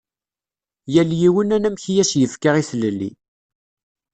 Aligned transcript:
Yal 0.93 1.11
yiwen 1.19 1.53
anamek 1.55 1.83
i 1.91 1.95
as-yefka 2.01 2.49
i 2.61 2.63
tlelli. 2.69 3.11